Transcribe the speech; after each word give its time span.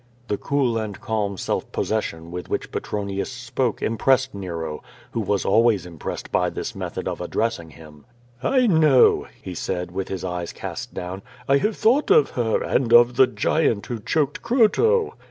The 0.29 0.37
cool 0.37 0.79
and 0.79 0.99
calm 0.99 1.37
self 1.37 1.71
iK)ssession 1.71 2.31
with 2.31 2.49
which 2.49 2.71
Petronius 2.71 3.31
spoke 3.31 3.83
impressed 3.83 4.33
Nero, 4.33 4.81
who 5.11 5.19
was 5.19 5.45
always 5.45 5.85
impressed 5.85 6.31
by 6.31 6.49
this 6.49 6.73
method 6.75 7.07
of 7.07 7.21
addressing 7.21 7.69
him. 7.69 8.05
"I 8.41 8.65
know," 8.65 9.27
he 9.39 9.53
said, 9.53 9.91
with 9.91 10.07
his 10.07 10.23
eyes 10.23 10.53
cast 10.53 10.95
down. 10.95 11.21
"I 11.47 11.57
have 11.59 11.77
thought 11.77 12.09
of 12.09 12.31
her, 12.31 12.63
and 12.63 12.91
of 12.91 13.15
the 13.15 13.27
giant 13.27 13.85
who 13.85 13.99
choked 13.99 14.41
Croto." 14.41 15.11